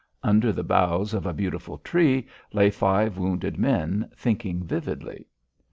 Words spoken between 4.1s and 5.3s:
thinking vividly.